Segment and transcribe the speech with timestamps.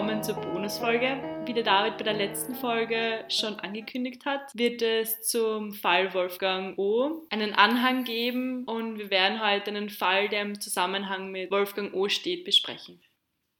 [0.00, 1.42] willkommen zur Bonusfolge.
[1.44, 6.78] Wie der David bei der letzten Folge schon angekündigt hat, wird es zum Fall Wolfgang
[6.78, 7.26] O.
[7.28, 12.08] einen Anhang geben und wir werden heute einen Fall, der im Zusammenhang mit Wolfgang O.
[12.08, 13.02] steht, besprechen.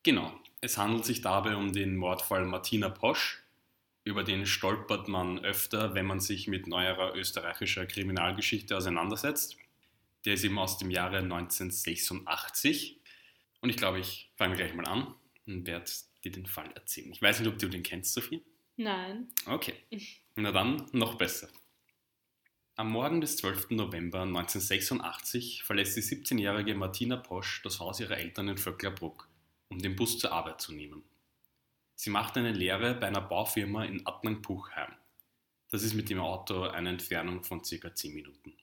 [0.02, 0.32] Genau.
[0.62, 3.42] Es handelt sich dabei um den Mordfall Martina Posch.
[4.04, 9.58] Über den stolpert man öfter, wenn man sich mit neuerer österreichischer Kriminalgeschichte auseinandersetzt.
[10.24, 12.98] Der ist eben aus dem Jahre 1986.
[13.60, 15.14] Und ich glaube, ich fange gleich mal an
[15.46, 15.84] und werde
[16.24, 17.10] dir den Fall erzählen.
[17.12, 18.42] Ich weiß nicht, ob du den kennst, Sophie.
[18.76, 19.28] Nein.
[19.46, 19.74] Okay.
[20.36, 21.48] Na dann, noch besser.
[22.76, 23.70] Am Morgen des 12.
[23.70, 29.28] November 1986 verlässt die 17-jährige Martina Posch das Haus ihrer Eltern in Vöcklerbruck,
[29.68, 31.04] um den Bus zur Arbeit zu nehmen.
[31.94, 34.94] Sie macht eine Lehre bei einer Baufirma in Attnang-Puchheim.
[35.68, 37.94] Das ist mit dem Auto eine Entfernung von ca.
[37.94, 38.54] 10 Minuten.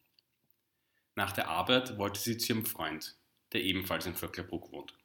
[1.14, 3.16] Nach der Arbeit wollte sie zu ihrem Freund,
[3.54, 4.97] der ebenfalls in Vöcklerbruck wohnt.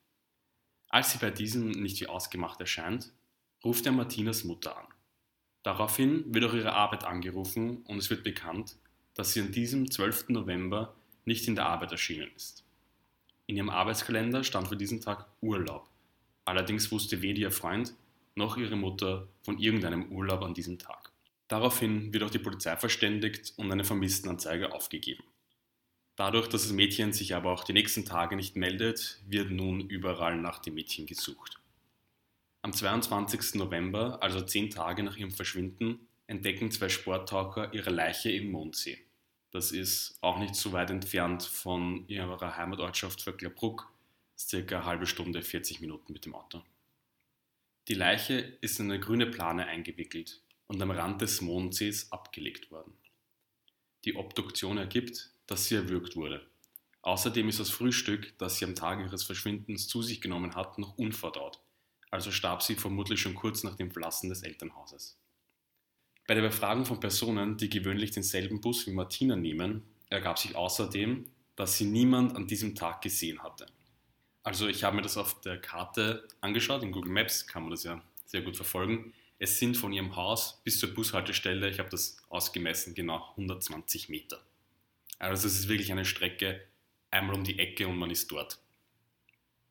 [0.92, 3.14] Als sie bei diesem nicht wie ausgemacht erscheint,
[3.64, 4.86] ruft er Martinas Mutter an.
[5.62, 8.76] Daraufhin wird auch ihre Arbeit angerufen und es wird bekannt,
[9.14, 10.28] dass sie an diesem 12.
[10.28, 12.62] November nicht in der Arbeit erschienen ist.
[13.46, 15.88] In ihrem Arbeitskalender stand für diesen Tag Urlaub.
[16.44, 17.94] Allerdings wusste weder ihr Freund
[18.34, 21.10] noch ihre Mutter von irgendeinem Urlaub an diesem Tag.
[21.48, 25.24] Daraufhin wird auch die Polizei verständigt und eine Vermisstenanzeige aufgegeben.
[26.16, 30.36] Dadurch, dass das Mädchen sich aber auch die nächsten Tage nicht meldet, wird nun überall
[30.36, 31.58] nach dem Mädchen gesucht.
[32.60, 33.54] Am 22.
[33.54, 38.98] November, also zehn Tage nach ihrem Verschwinden, entdecken zwei Sporttaucher ihre Leiche im Mondsee.
[39.50, 43.92] Das ist auch nicht so weit entfernt von ihrer Heimatortschaft Vöcklerbruck,
[44.38, 46.62] circa eine halbe Stunde, 40 Minuten mit dem Auto.
[47.88, 52.94] Die Leiche ist in eine grüne Plane eingewickelt und am Rand des Mondsees abgelegt worden.
[54.04, 56.46] Die Obduktion ergibt, dass sie erwürgt wurde.
[57.02, 60.96] Außerdem ist das Frühstück, das sie am Tag ihres Verschwindens zu sich genommen hat, noch
[60.96, 61.60] unverdaut.
[62.10, 65.18] Also starb sie vermutlich schon kurz nach dem Verlassen des Elternhauses.
[66.28, 71.26] Bei der Befragung von Personen, die gewöhnlich denselben Bus wie Martina nehmen, ergab sich außerdem,
[71.56, 73.66] dass sie niemand an diesem Tag gesehen hatte.
[74.44, 77.84] Also ich habe mir das auf der Karte angeschaut, in Google Maps kann man das
[77.84, 79.12] ja sehr gut verfolgen.
[79.38, 84.40] Es sind von ihrem Haus bis zur Bushaltestelle, ich habe das ausgemessen, genau 120 Meter.
[85.22, 86.60] Also es ist wirklich eine Strecke
[87.12, 88.58] einmal um die Ecke und man ist dort.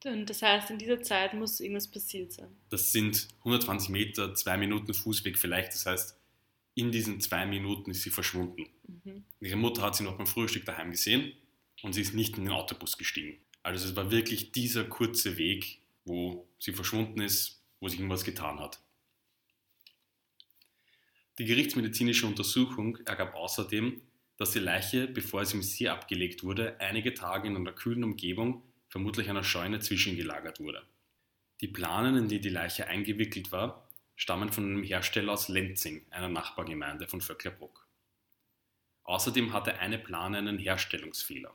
[0.06, 2.56] Und das heißt, in dieser Zeit muss irgendwas passiert sein.
[2.70, 5.74] Das sind 120 Meter, zwei Minuten Fußweg vielleicht.
[5.74, 6.18] Das heißt,
[6.76, 8.66] in diesen zwei Minuten ist sie verschwunden.
[9.04, 9.26] Mhm.
[9.42, 11.34] Ihre Mutter hat sie noch beim Frühstück daheim gesehen
[11.84, 13.38] und sie ist nicht in den Autobus gestiegen.
[13.62, 18.58] Also es war wirklich dieser kurze Weg, wo sie verschwunden ist, wo sich irgendwas getan
[18.62, 18.80] hat.
[21.40, 24.02] Die gerichtsmedizinische Untersuchung ergab außerdem,
[24.42, 28.64] dass die Leiche, bevor sie im See abgelegt wurde, einige Tage in einer kühlen Umgebung,
[28.90, 30.82] vermutlich einer Scheune, zwischengelagert wurde.
[31.62, 36.28] Die Planen, in die die Leiche eingewickelt war, stammen von einem Hersteller aus Lenzing, einer
[36.28, 37.88] Nachbargemeinde von Vöcklerbruck.
[39.04, 41.54] Außerdem hatte eine Plane einen Herstellungsfehler.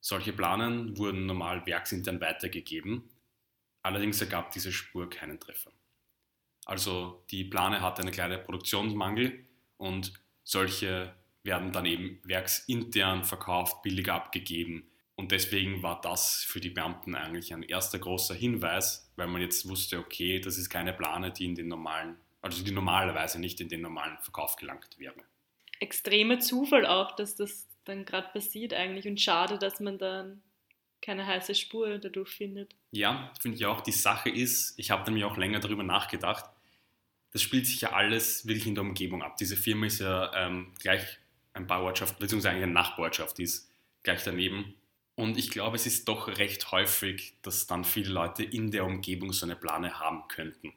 [0.00, 3.10] Solche Planen wurden normal werksintern weitergegeben,
[3.82, 5.72] allerdings ergab diese Spur keinen Treffer.
[6.64, 9.44] Also die Plane hatte einen kleinen Produktionsmangel
[9.76, 11.14] und solche
[11.44, 14.88] werden dann eben werksintern verkauft, billig abgegeben.
[15.14, 19.68] Und deswegen war das für die Beamten eigentlich ein erster großer Hinweis, weil man jetzt
[19.68, 23.68] wusste, okay, das ist keine Plane, die in den normalen, also die normalerweise nicht in
[23.68, 25.14] den normalen Verkauf gelangt wäre.
[25.80, 30.42] Extremer Zufall auch, dass das dann gerade passiert eigentlich und schade, dass man dann
[31.02, 32.74] keine heiße Spur dadurch findet.
[32.92, 33.80] Ja, finde ich auch.
[33.80, 36.44] Die Sache ist, ich habe nämlich auch länger darüber nachgedacht,
[37.32, 39.36] das spielt sich ja alles wirklich in der Umgebung ab.
[39.36, 41.18] Diese Firma ist ja ähm, gleich
[41.54, 43.70] ein paar Ortschaften, beziehungsweise eine Nachbarschaft, die ist
[44.02, 44.74] gleich daneben.
[45.14, 49.32] Und ich glaube, es ist doch recht häufig, dass dann viele Leute in der Umgebung
[49.32, 50.72] so eine Plane haben könnten.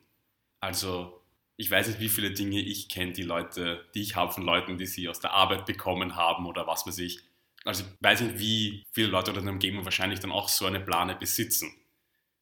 [0.59, 1.21] Also
[1.57, 4.77] ich weiß nicht, wie viele Dinge ich kenne, die Leute, die ich habe von Leuten,
[4.77, 7.21] die sie aus der Arbeit bekommen haben oder was weiß ich.
[7.63, 10.81] Also ich weiß nicht, wie viele Leute in der Umgebung wahrscheinlich dann auch so eine
[10.81, 11.73] Plane besitzen,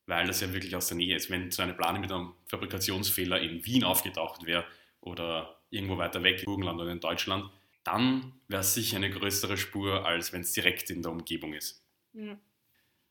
[0.08, 1.30] weil das ja wirklich aus der Nähe ist.
[1.30, 4.66] Wenn so eine Plane mit einem Fabrikationsfehler in Wien aufgetaucht wäre
[5.00, 7.50] oder irgendwo weiter weg, in Burgenland oder in Deutschland,
[7.84, 11.84] dann wäre es sicher eine größere Spur, als wenn es direkt in der Umgebung ist.
[12.14, 12.38] Ja.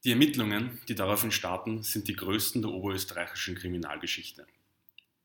[0.05, 4.47] Die Ermittlungen, die daraufhin starten, sind die größten der oberösterreichischen Kriminalgeschichte.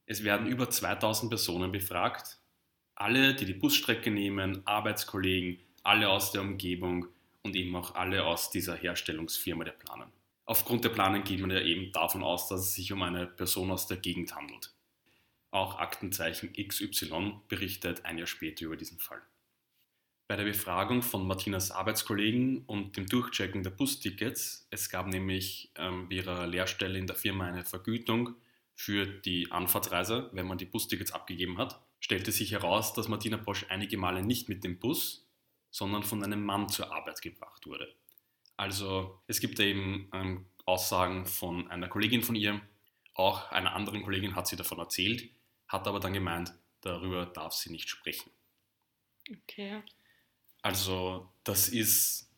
[0.05, 2.37] Es werden über 2000 Personen befragt,
[2.93, 7.07] alle, die die Busstrecke nehmen, Arbeitskollegen, alle aus der Umgebung
[7.41, 10.11] und eben auch alle aus dieser Herstellungsfirma der Planen.
[10.45, 13.71] Aufgrund der Planen geht man ja eben davon aus, dass es sich um eine Person
[13.71, 14.73] aus der Gegend handelt.
[15.51, 19.21] Auch Aktenzeichen XY berichtet ein Jahr später über diesen Fall.
[20.27, 26.09] Bei der Befragung von Martinas Arbeitskollegen und dem Durchchecken der Bustickets, es gab nämlich ähm,
[26.09, 28.35] bei ihrer Lehrstelle in der Firma eine Vergütung
[28.75, 33.65] für die Anfahrtreise, wenn man die Bustickets abgegeben hat, stellte sich heraus, dass Martina Posch
[33.69, 35.25] einige Male nicht mit dem Bus,
[35.71, 37.95] sondern von einem Mann zur Arbeit gebracht wurde.
[38.57, 42.59] Also es gibt eben ähm, Aussagen von einer Kollegin von ihr,
[43.13, 45.29] auch einer anderen Kollegin hat sie davon erzählt,
[45.69, 48.29] hat aber dann gemeint, darüber darf sie nicht sprechen.
[49.29, 49.81] Okay.
[50.61, 52.29] Also das ist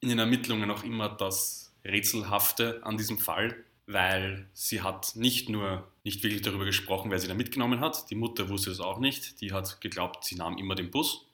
[0.00, 5.90] in den Ermittlungen auch immer das Rätselhafte an diesem Fall, weil sie hat nicht nur
[6.04, 9.40] nicht wirklich darüber gesprochen, wer sie da mitgenommen hat, die Mutter wusste es auch nicht,
[9.40, 11.26] die hat geglaubt, sie nahm immer den Bus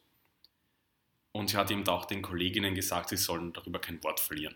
[1.33, 4.55] und sie hat eben auch den Kolleginnen gesagt, sie sollen darüber kein Wort verlieren.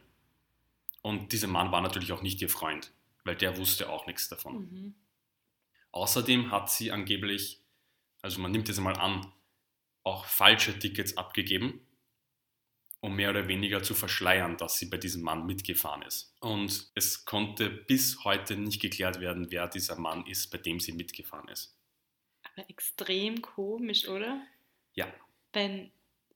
[1.03, 2.93] Und dieser Mann war natürlich auch nicht ihr Freund,
[3.25, 4.71] weil der wusste auch nichts davon.
[4.71, 4.95] Mhm.
[5.91, 7.61] Außerdem hat sie angeblich,
[8.23, 9.33] also man nimmt es einmal an,
[10.09, 11.81] auch falsche Tickets abgegeben,
[13.01, 16.35] um mehr oder weniger zu verschleiern, dass sie bei diesem Mann mitgefahren ist.
[16.41, 20.93] Und es konnte bis heute nicht geklärt werden, wer dieser Mann ist, bei dem sie
[20.93, 21.77] mitgefahren ist.
[22.43, 24.43] Aber extrem komisch, oder?
[24.95, 25.13] Ja.
[25.53, 25.93] Wenn,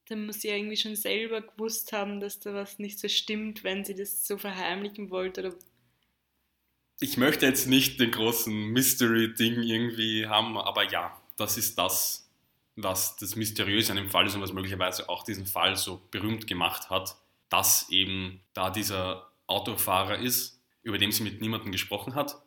[0.07, 3.63] dann muss sie ja irgendwie schon selber gewusst haben, dass da was nicht so stimmt,
[3.63, 5.41] wenn sie das so verheimlichen wollte.
[5.41, 5.55] Oder
[7.01, 12.22] Ich möchte jetzt nicht den großen Mystery-Ding irgendwie haben, aber ja, das ist das,
[12.75, 16.47] was das Mysteriöse an dem Fall ist und was möglicherweise auch diesen Fall so berühmt
[16.47, 17.15] gemacht hat,
[17.49, 22.41] dass eben da dieser Autofahrer ist, über den sie mit niemandem gesprochen hat,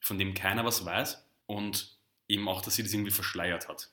[0.00, 1.96] von dem keiner was weiß und
[2.28, 3.90] eben auch, dass sie das irgendwie verschleiert hat.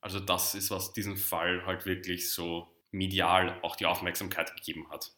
[0.00, 5.12] Also das ist, was diesen Fall halt wirklich so medial auch die Aufmerksamkeit gegeben hat.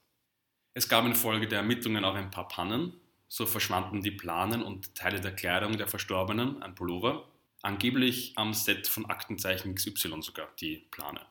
[0.74, 3.00] Es gab in Folge der Ermittlungen auch ein paar Pannen.
[3.28, 7.29] So verschwanden die Planen und Teile der Kleidung der Verstorbenen, ein Pullover,
[7.62, 11.26] angeblich am Set von Aktenzeichen XY sogar, die Plane.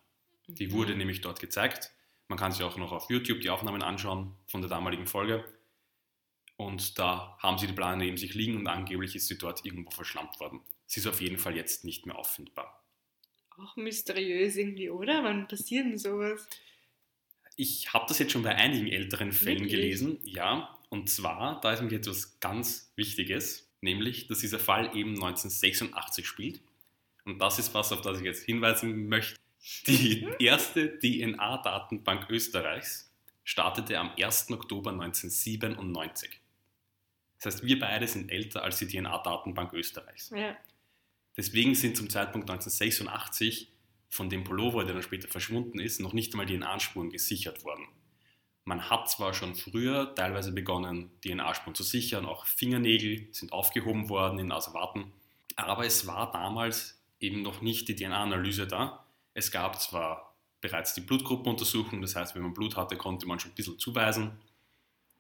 [0.48, 0.72] Die Mhm.
[0.74, 1.92] wurde nämlich dort gezeigt.
[2.28, 5.44] Man kann sich auch noch auf YouTube die Aufnahmen anschauen von der damaligen Folge.
[6.58, 9.92] Und da haben sie die Plane neben sich liegen und angeblich ist sie dort irgendwo
[9.92, 10.62] verschlammt worden.
[10.86, 12.84] Sie ist auf jeden Fall jetzt nicht mehr auffindbar.
[13.58, 15.24] auch mysteriös irgendwie, oder?
[15.24, 16.48] Wann passiert denn sowas?
[17.58, 19.72] Ich habe das jetzt schon bei einigen älteren Fällen Wirklich?
[19.82, 20.78] gelesen, ja.
[20.90, 26.62] Und zwar, da ist nämlich etwas ganz Wichtiges, nämlich, dass dieser Fall eben 1986 spielt.
[27.26, 29.40] Und das ist was, auf das ich jetzt hinweisen möchte.
[29.88, 33.12] Die erste DNA-Datenbank Österreichs
[33.44, 34.52] startete am 1.
[34.52, 36.40] Oktober 1997.
[37.40, 40.30] Das heißt, wir beide sind älter als die DNA-Datenbank Österreichs.
[40.30, 40.58] Ja.
[41.38, 43.72] Deswegen sind zum Zeitpunkt 1986
[44.10, 47.88] von dem Pullover, der dann später verschwunden ist, noch nicht einmal DNA-Spuren gesichert worden.
[48.70, 54.38] Man hat zwar schon früher teilweise begonnen, DNA-Spuren zu sichern, auch Fingernägel sind aufgehoben worden
[54.38, 55.12] in Asservaten,
[55.56, 59.08] aber es war damals eben noch nicht die DNA-Analyse da.
[59.34, 63.54] Es gab zwar bereits die Blutgruppenuntersuchung, das heißt, wenn man Blut hatte, konnte man schon
[63.54, 64.38] ein bisschen zuweisen,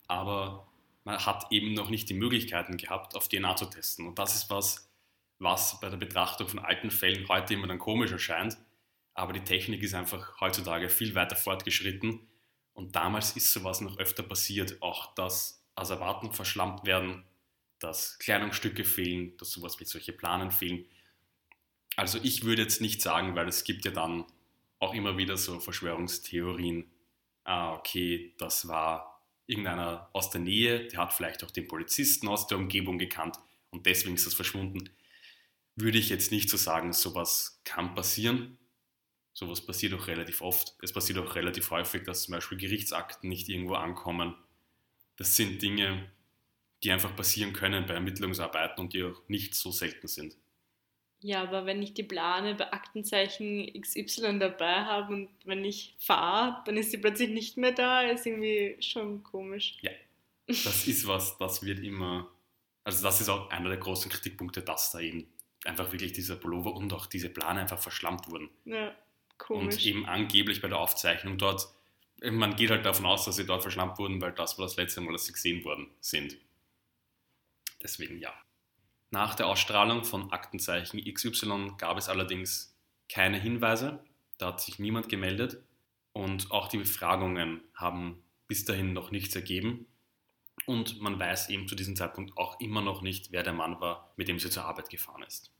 [0.05, 0.67] aber
[1.03, 4.05] man hat eben noch nicht die Möglichkeiten gehabt, auf DNA zu testen.
[4.05, 4.91] Und das ist was,
[5.39, 8.59] was bei der Betrachtung von alten Fällen heute immer dann komisch erscheint.
[9.15, 12.28] Aber die Technik ist einfach heutzutage viel weiter fortgeschritten.
[12.79, 14.81] Und damals ist sowas noch öfter passiert.
[14.81, 17.25] Auch, dass Asservaten verschlammt werden,
[17.79, 20.85] dass Kleidungsstücke fehlen, dass sowas wie solche Planen fehlen.
[21.97, 24.23] Also ich würde jetzt nicht sagen, weil es gibt ja dann
[24.79, 26.89] auch immer wieder so Verschwörungstheorien.
[27.43, 32.47] Ah, okay, das war irgendeiner aus der Nähe, der hat vielleicht auch den Polizisten aus
[32.47, 33.37] der Umgebung gekannt
[33.71, 34.89] und deswegen ist das verschwunden
[35.81, 38.57] würde ich jetzt nicht so sagen, sowas kann passieren.
[39.39, 40.75] Sowas passiert auch relativ oft.
[40.81, 44.35] Es passiert auch relativ häufig, dass zum Beispiel Gerichtsakten nicht irgendwo ankommen.
[45.15, 46.11] Das sind Dinge,
[46.83, 50.35] die einfach passieren können bei Ermittlungsarbeiten und die auch nicht so selten sind.
[51.21, 56.61] Ja, aber wenn ich die Plane bei Aktenzeichen XY dabei habe und wenn ich fahre,
[56.65, 59.77] dann ist sie plötzlich nicht mehr da, ist irgendwie schon komisch.
[60.47, 62.29] Das ist was, das wird immer,
[62.83, 65.31] also das ist auch einer der großen Kritikpunkte, dass da eben
[65.63, 68.49] einfach wirklich dieser Pullover und auch diese Plane einfach verschlammt wurden.
[68.65, 68.93] Ja,
[69.39, 69.75] komisch.
[69.75, 71.67] Und eben angeblich bei der Aufzeichnung dort,
[72.21, 75.01] man geht halt davon aus, dass sie dort verschlammt wurden, weil das war das letzte
[75.01, 76.37] Mal, dass sie gesehen worden sind.
[77.81, 78.33] Deswegen ja.
[79.09, 82.77] Nach der Ausstrahlung von Aktenzeichen XY gab es allerdings
[83.07, 84.03] keine Hinweise,
[84.37, 85.63] da hat sich niemand gemeldet
[86.13, 89.87] und auch die Befragungen haben bis dahin noch nichts ergeben
[90.65, 94.13] und man weiß eben zu diesem Zeitpunkt auch immer noch nicht, wer der Mann war,
[94.17, 95.51] mit dem sie zur Arbeit gefahren ist.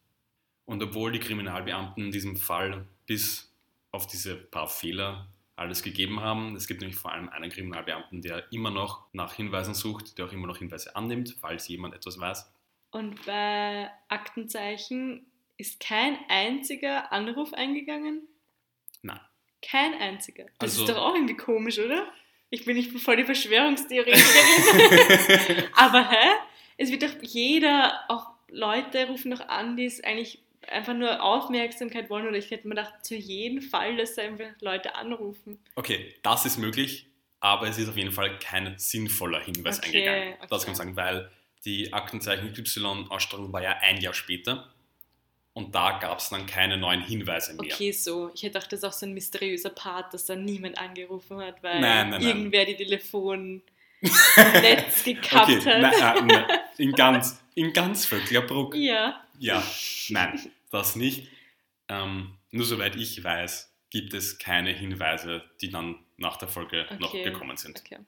[0.65, 3.49] Und obwohl die Kriminalbeamten in diesem Fall bis
[3.91, 8.51] auf diese paar Fehler alles gegeben haben, es gibt nämlich vor allem einen Kriminalbeamten, der
[8.53, 12.50] immer noch nach Hinweisen sucht, der auch immer noch Hinweise annimmt, falls jemand etwas weiß.
[12.91, 15.25] Und bei Aktenzeichen
[15.58, 18.22] ist kein einziger Anruf eingegangen?
[19.01, 19.19] Nein.
[19.62, 20.46] Kein einziger.
[20.60, 22.08] Das Also- ist doch auch irgendwie komisch, oder?
[22.51, 25.65] Ich bin nicht voll die Verschwörungstheoretikerin.
[25.75, 26.29] Aber hä?
[26.77, 32.09] Es wird doch jeder, auch Leute rufen noch an, die es eigentlich einfach nur Aufmerksamkeit
[32.09, 35.59] wollen oder ich hätte mir gedacht, zu jedem Fall, dass da einfach Leute anrufen.
[35.75, 37.07] Okay, das ist möglich,
[37.39, 40.33] aber es ist auf jeden Fall kein sinnvoller Hinweis Okay, eingegangen.
[40.39, 40.47] okay.
[40.49, 41.31] Das kann man sagen, weil
[41.65, 44.73] die Aktenzeichen Y-Ausstrahlung war ja ein Jahr später
[45.53, 47.73] und da gab es dann keine neuen Hinweise mehr.
[47.73, 48.29] Okay, so.
[48.33, 51.61] Ich hätte gedacht, das ist auch so ein mysteriöser Part, dass da niemand angerufen hat,
[51.63, 52.27] weil Nein, nein, nein.
[52.38, 53.63] irgendwer die Telefonnetz
[55.03, 55.81] gekappt Okay, hat.
[55.81, 58.75] nein, äh, nein, in ganz, in ganz Vöcklerbruck.
[58.75, 59.21] Ja.
[59.41, 59.63] Ja,
[60.09, 61.29] nein, das nicht.
[61.88, 67.13] Ähm, nur soweit ich weiß, gibt es keine Hinweise, die dann nach der Folge noch
[67.13, 67.23] Okay.
[67.23, 67.79] gekommen sind.
[67.79, 67.99] Okay.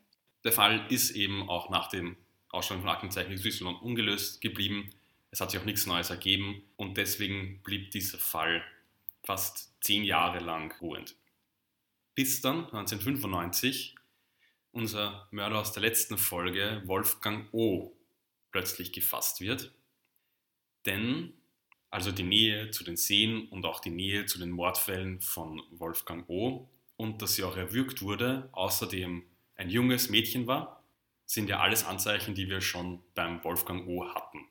[0.44, 2.18] Der Fall ist eben auch nach dem
[2.50, 4.90] Ausstellung von Aktenzeichen XY ungelöst geblieben.
[5.32, 8.64] Es hat sich auch nichts Neues ergeben und deswegen blieb dieser Fall
[9.24, 11.16] fast zehn Jahre lang ruhend.
[12.16, 13.96] Bis dann 1995
[14.74, 17.94] unser Mörder aus der letzten Folge, Wolfgang O.,
[18.52, 19.74] plötzlich gefasst wird.
[20.86, 21.34] Denn
[21.92, 26.28] also die Nähe zu den Seen und auch die Nähe zu den Mordfällen von Wolfgang
[26.30, 26.70] O.
[26.96, 29.24] und dass sie auch erwürgt wurde, außerdem
[29.56, 30.84] ein junges Mädchen war,
[31.26, 34.06] sind ja alles Anzeichen, die wir schon beim Wolfgang O.
[34.08, 34.46] hatten.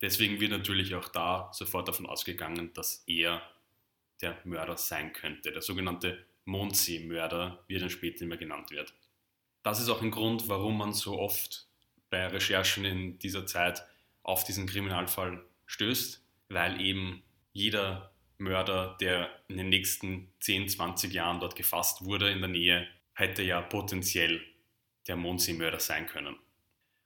[0.00, 3.42] Deswegen wird natürlich auch da sofort davon ausgegangen, dass er
[4.22, 5.52] der Mörder sein könnte.
[5.52, 8.94] Der sogenannte Mondsee-Mörder, wie er dann später immer genannt wird.
[9.62, 11.66] Das ist auch ein Grund, warum man so oft
[12.10, 13.84] bei Recherchen in dieser Zeit
[14.22, 16.21] auf diesen Kriminalfall stößt,
[16.52, 22.40] weil eben jeder Mörder, der in den nächsten 10, 20 Jahren dort gefasst wurde in
[22.40, 24.42] der Nähe, hätte ja potenziell
[25.06, 26.36] der Mondsee-Mörder sein können.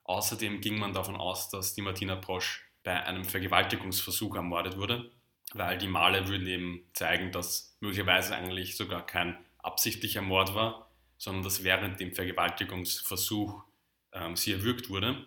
[0.05, 5.11] Außerdem ging man davon aus, dass die Martina Prosch bei einem Vergewaltigungsversuch ermordet wurde,
[5.53, 10.89] weil die Male würden eben zeigen, dass möglicherweise eigentlich sogar kein absichtlicher Mord war,
[11.19, 13.65] sondern dass während dem Vergewaltigungsversuch
[14.13, 15.27] ähm, sie erwürgt wurde.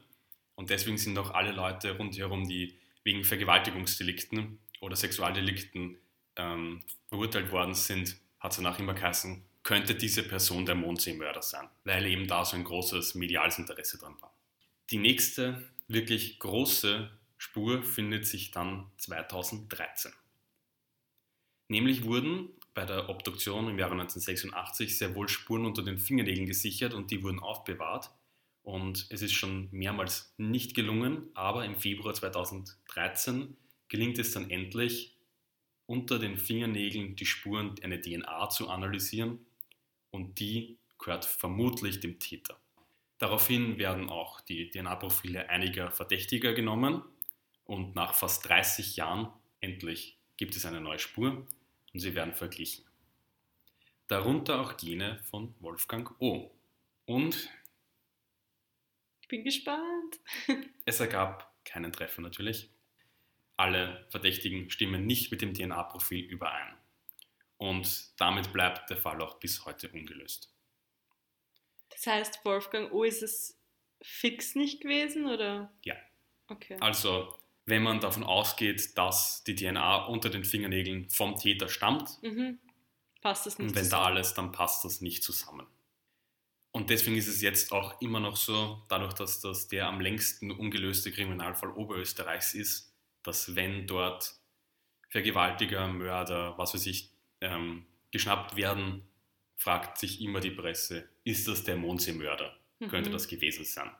[0.56, 5.98] Und deswegen sind auch alle Leute rundherum, die wegen Vergewaltigungsdelikten oder Sexualdelikten
[6.36, 11.68] ähm, verurteilt worden sind, hat es danach immer geheißen, könnte diese Person der Mondsee-Mörder sein,
[11.86, 14.32] weil eben da so ein großes mediales Interesse dran war.
[14.92, 20.12] Die nächste wirklich große Spur findet sich dann 2013.
[21.68, 26.94] Nämlich wurden bei der Obduktion im Jahre 1986 sehr wohl Spuren unter den Fingernägeln gesichert
[26.94, 28.12] und die wurden aufbewahrt.
[28.70, 33.58] Und es ist schon mehrmals nicht gelungen, aber im Februar 2013
[33.88, 35.18] gelingt es dann endlich,
[35.88, 39.44] unter den Fingernägeln die Spuren, eine DNA zu analysieren
[40.12, 42.60] und die gehört vermutlich dem Täter.
[43.18, 47.02] Daraufhin werden auch die DNA-Profile einiger Verdächtiger genommen
[47.66, 49.30] und nach fast 30 Jahren
[49.62, 51.48] endlich gibt es eine neue Spur
[51.92, 52.86] und sie werden verglichen.
[54.08, 56.52] Darunter auch jene von Wolfgang O.
[57.08, 57.50] Und
[59.30, 60.20] bin gespannt.
[60.86, 62.70] es ergab keinen Treffer natürlich.
[63.56, 66.76] Alle Verdächtigen stimmen nicht mit dem DNA-Profil überein.
[67.58, 70.54] Und damit bleibt der Fall auch bis heute ungelöst.
[71.90, 73.58] Das heißt, Wolfgang O ist es
[74.02, 75.74] fix nicht gewesen, oder?
[75.84, 75.96] Ja.
[76.48, 76.78] Okay.
[76.80, 77.34] Also,
[77.66, 82.60] wenn man davon ausgeht, dass die DNA unter den Fingernägeln vom Täter stammt, Mhm.
[83.22, 84.06] Passt das nicht und wenn da zusammen?
[84.06, 85.68] alles, dann passt das nicht zusammen.
[86.72, 90.52] Und deswegen ist es jetzt auch immer noch so, dadurch, dass das der am längsten
[90.52, 94.36] ungelöste Kriminalfall Oberösterreichs ist, dass wenn dort
[95.10, 97.12] Vergewaltiger, Mörder, was weiß ich,
[97.42, 99.04] ähm, geschnappt werden,
[99.58, 102.58] fragt sich immer die Presse, ist das der Mondsee-Mörder?
[102.88, 103.14] Könnte Mhm.
[103.14, 103.92] das gewesen sein?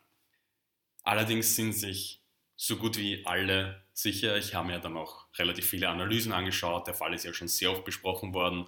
[1.04, 2.22] Allerdings sind sich
[2.56, 4.38] so gut wie alle sicher.
[4.38, 6.88] Ich habe mir dann auch relativ viele Analysen angeschaut.
[6.88, 8.68] Der Fall ist ja schon sehr oft besprochen worden.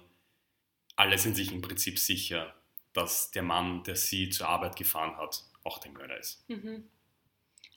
[0.96, 2.54] Alle sind sich im Prinzip sicher,
[2.92, 6.48] dass der Mann, der sie zur Arbeit gefahren hat, auch der Mörder ist.
[6.48, 6.84] Mhm.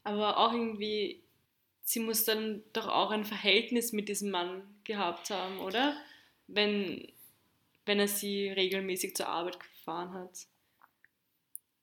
[0.03, 1.24] Aber auch irgendwie,
[1.84, 5.98] sie muss dann doch auch ein Verhältnis mit diesem Mann gehabt haben, oder?
[6.48, 7.12] Wenn,
[7.86, 10.48] wenn er sie regelmäßig zur Arbeit gefahren hat.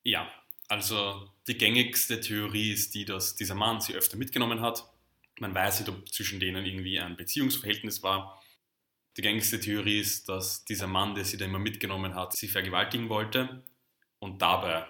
[0.04, 0.30] Ja,
[0.68, 4.84] also die gängigste Theorie ist die, dass dieser Mann sie öfter mitgenommen hat.
[5.38, 8.41] Man weiß nicht, ob zwischen denen irgendwie ein Beziehungsverhältnis war.
[9.16, 13.08] Die gängigste Theorie ist, dass dieser Mann, der sie da immer mitgenommen hat, sie vergewaltigen
[13.08, 13.62] wollte
[14.18, 14.86] und dabei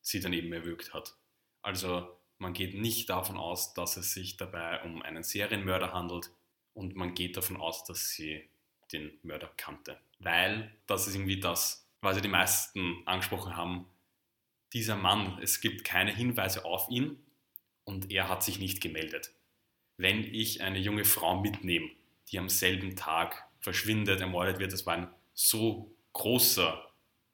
[0.00, 1.16] sie dann eben erwürgt hat.
[1.62, 6.30] Also man geht nicht davon aus, dass es sich dabei um einen Serienmörder handelt
[6.72, 8.48] und man geht davon aus, dass sie
[8.92, 9.98] den Mörder kannte.
[10.20, 13.86] Weil das ist irgendwie das, was die meisten angesprochen haben,
[14.72, 17.18] dieser Mann, es gibt keine Hinweise auf ihn
[17.84, 19.32] und er hat sich nicht gemeldet.
[19.96, 21.90] Wenn ich eine junge Frau mitnehme,
[22.28, 26.88] die am selben Tag verschwindet, ermordet wird, das war ein so großer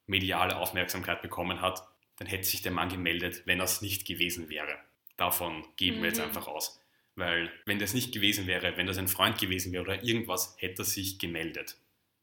[0.07, 1.87] mediale Aufmerksamkeit bekommen hat,
[2.17, 4.79] dann hätte sich der Mann gemeldet, wenn es nicht gewesen wäre.
[5.15, 6.25] Davon gehen wir jetzt Mhm.
[6.25, 6.79] einfach aus.
[7.15, 10.81] Weil wenn das nicht gewesen wäre, wenn das ein Freund gewesen wäre oder irgendwas, hätte
[10.81, 11.77] er sich gemeldet.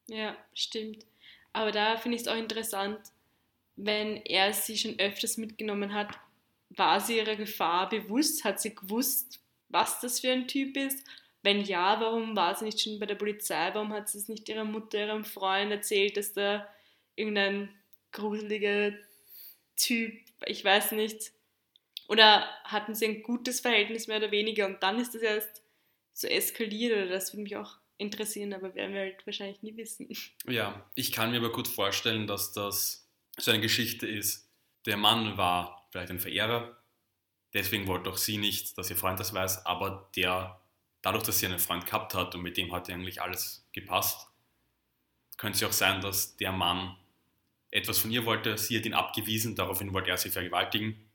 [0.07, 1.05] Ja, stimmt.
[1.53, 2.99] Aber da finde ich es auch interessant,
[3.77, 6.19] wenn er sie schon öfters mitgenommen hat,
[6.69, 8.43] war sie ihrer Gefahr bewusst?
[8.43, 9.39] Hat sie gewusst,
[9.69, 11.05] was das für ein Typ ist?
[11.43, 13.71] Wenn ja, warum war sie nicht schon bei der Polizei?
[13.73, 16.67] Warum hat sie es nicht ihrer Mutter, ihrem Freund erzählt, dass da
[17.15, 17.69] irgendein
[18.11, 18.93] gruseliger
[19.75, 20.13] Typ,
[20.45, 21.31] ich weiß nicht,
[22.07, 25.63] oder hatten sie ein gutes Verhältnis mehr oder weniger und dann ist das erst
[26.13, 30.09] so eskaliert oder das würde mich auch interessieren, aber werden wir halt wahrscheinlich nie wissen.
[30.47, 34.49] Ja, ich kann mir aber gut vorstellen, dass das so eine Geschichte ist.
[34.85, 36.77] Der Mann war vielleicht ein Verehrer,
[37.53, 40.60] deswegen wollte auch sie nicht, dass ihr Freund das weiß, aber der,
[41.01, 44.27] dadurch, dass sie einen Freund gehabt hat und mit dem hat eigentlich alles gepasst,
[45.37, 46.95] könnte es auch sein, dass der Mann
[47.71, 51.09] etwas von ihr wollte, sie hat ihn abgewiesen, daraufhin wollte er sie vergewaltigen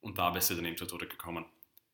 [0.00, 1.46] und da ist sie dann eben zu Tode gekommen.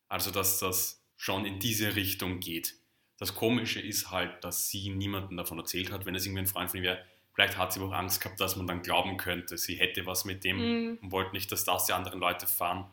[0.08, 2.74] Also, dass das schon in diese Richtung geht.
[3.16, 6.70] Das Komische ist halt, dass sie niemandem davon erzählt hat, wenn es irgendwie ein Freund
[6.70, 7.04] von ihr wäre.
[7.34, 10.44] Vielleicht hat sie auch Angst gehabt, dass man dann glauben könnte, sie hätte was mit
[10.44, 10.98] dem mm.
[11.02, 12.90] und wollte nicht, dass das die anderen Leute fahren.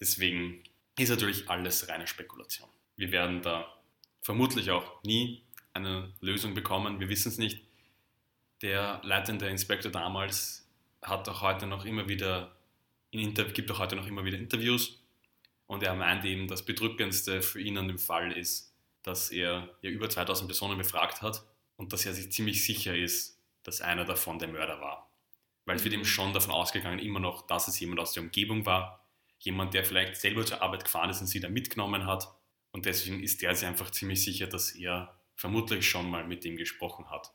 [0.00, 0.62] Deswegen
[0.98, 2.68] ist natürlich alles reine Spekulation.
[2.96, 3.75] Wir werden da
[4.26, 6.98] vermutlich auch nie eine Lösung bekommen.
[6.98, 7.62] Wir wissen es nicht.
[8.60, 10.68] Der leitende Inspektor damals
[11.00, 12.52] hat auch heute noch immer wieder
[13.12, 15.00] gibt auch heute noch immer wieder Interviews
[15.66, 19.90] und er meint eben, das Bedrückendste für ihn an dem Fall ist, dass er ja
[19.90, 21.42] über 2000 Personen befragt hat
[21.76, 25.08] und dass er sich ziemlich sicher ist, dass einer davon der Mörder war.
[25.64, 26.04] Weil es wird ihm mhm.
[26.04, 29.06] schon davon ausgegangen, immer noch, dass es jemand aus der Umgebung war,
[29.38, 32.28] jemand, der vielleicht selber zur Arbeit gefahren ist und sie da mitgenommen hat.
[32.76, 36.58] Und deswegen ist er sich einfach ziemlich sicher, dass er vermutlich schon mal mit dem
[36.58, 37.32] gesprochen hat.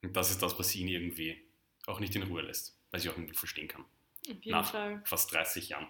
[0.00, 1.44] Und das ist das, was ihn irgendwie
[1.86, 3.84] auch nicht in Ruhe lässt, weil ich auch irgendwie verstehen kann
[4.46, 5.02] nach Fall.
[5.04, 5.88] fast 30 Jahren.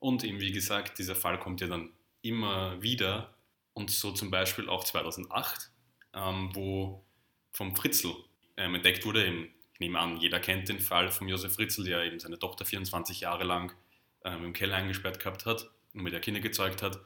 [0.00, 3.32] Und eben, wie gesagt, dieser Fall kommt ja dann immer wieder
[3.74, 5.70] und so zum Beispiel auch 2008,
[6.14, 7.06] ähm, wo
[7.52, 8.12] vom Fritzl
[8.56, 12.02] ähm, entdeckt wurde, eben, ich nehme an, jeder kennt den Fall von Josef Fritzl, der
[12.02, 13.72] eben seine Tochter 24 Jahre lang
[14.24, 16.98] ähm, im Keller eingesperrt gehabt hat und mit der Kinder gezeugt hat.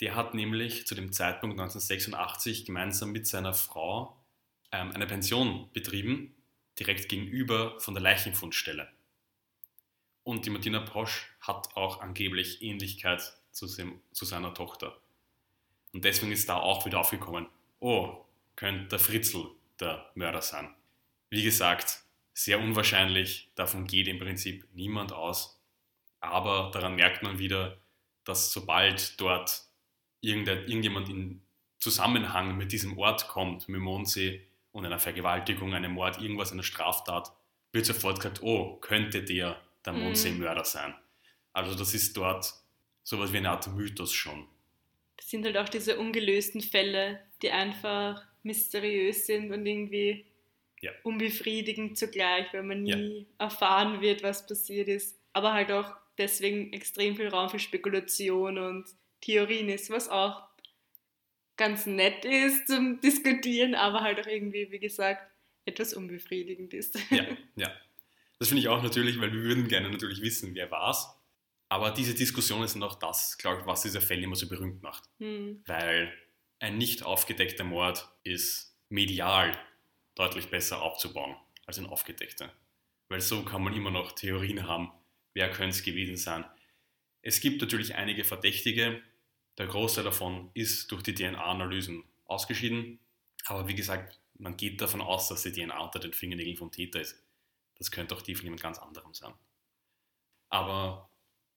[0.00, 4.16] Der hat nämlich zu dem Zeitpunkt 1986 gemeinsam mit seiner Frau
[4.72, 6.34] ähm, eine Pension betrieben,
[6.78, 8.88] direkt gegenüber von der Leichenfundstelle.
[10.24, 14.98] Und die Martina Posch hat auch angeblich Ähnlichkeit zu, zu seiner Tochter.
[15.92, 17.46] Und deswegen ist da auch wieder aufgekommen,
[17.78, 18.24] oh,
[18.56, 20.74] könnte der Fritzl der Mörder sein.
[21.30, 22.00] Wie gesagt,
[22.32, 25.60] sehr unwahrscheinlich, davon geht im Prinzip niemand aus.
[26.20, 27.78] Aber daran merkt man wieder,
[28.24, 29.62] dass sobald dort
[30.24, 31.42] irgendjemand in
[31.78, 37.32] Zusammenhang mit diesem Ort kommt, mit Mondsee und einer Vergewaltigung, einem Mord, irgendwas, einer Straftat,
[37.72, 40.66] wird sofort gesagt, oh, könnte der der Mondsee-Mörder mhm.
[40.66, 40.94] sein.
[41.52, 42.52] Also das ist dort
[43.02, 44.46] sowas wie eine Art Mythos schon.
[45.16, 50.26] Das sind halt auch diese ungelösten Fälle, die einfach mysteriös sind und irgendwie
[50.80, 50.90] ja.
[51.02, 53.24] unbefriedigend zugleich, weil man nie ja.
[53.38, 55.18] erfahren wird, was passiert ist.
[55.32, 58.86] Aber halt auch deswegen extrem viel Raum für Spekulation und
[59.24, 60.42] Theorien ist, was auch
[61.56, 65.22] ganz nett ist zum Diskutieren, aber halt auch irgendwie, wie gesagt,
[65.64, 66.98] etwas unbefriedigend ist.
[67.10, 67.24] Ja,
[67.56, 67.72] ja.
[68.38, 71.06] Das finde ich auch natürlich, weil wir würden gerne natürlich wissen, wer war es.
[71.68, 75.08] Aber diese Diskussionen sind auch das, glaube ich, was diese Fälle immer so berühmt macht.
[75.18, 75.62] Hm.
[75.66, 76.12] Weil
[76.58, 79.56] ein nicht aufgedeckter Mord ist medial
[80.14, 82.52] deutlich besser aufzubauen als ein aufgedeckter.
[83.08, 84.90] Weil so kann man immer noch Theorien haben,
[85.32, 86.44] wer könnte es gewesen sein.
[87.22, 89.02] Es gibt natürlich einige Verdächtige.
[89.58, 92.98] Der Großteil davon ist durch die DNA-Analysen ausgeschieden.
[93.46, 97.00] Aber wie gesagt, man geht davon aus, dass die DNA unter den Fingernägeln vom Täter
[97.00, 97.22] ist.
[97.78, 99.34] Das könnte auch die von jemand ganz anderem sein.
[100.48, 101.10] Aber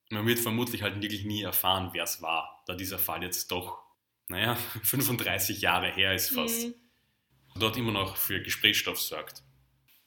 [0.10, 3.84] man wird vermutlich halt wirklich nie erfahren, wer es war, da dieser Fall jetzt doch,
[4.28, 6.68] naja, 35 Jahre her ist fast.
[6.68, 6.76] Mhm.
[7.56, 9.44] Dort immer noch für Gesprächsstoff sorgt.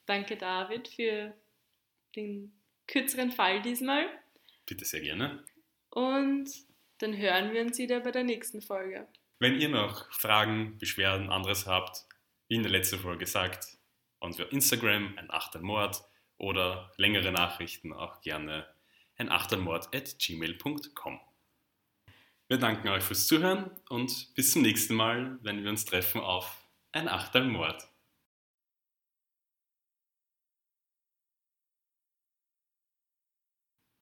[0.06, 1.34] Danke, David, für
[2.14, 2.52] den
[2.86, 4.06] kürzeren Fall diesmal.
[4.66, 5.44] Bitte sehr gerne.
[5.90, 6.48] Und
[7.00, 9.08] dann hören wir uns wieder bei der nächsten Folge.
[9.38, 12.06] Wenn ihr noch Fragen, Beschwerden, anderes habt,
[12.48, 13.78] wie in der letzten Folge gesagt,
[14.18, 16.02] und für Instagram ein Achtermord
[16.36, 18.66] oder längere Nachrichten auch gerne
[19.16, 21.20] ein Achtermord at gmail.com.
[22.48, 26.66] Wir danken euch fürs Zuhören und bis zum nächsten Mal, wenn wir uns treffen auf
[26.92, 27.89] ein Achtermord.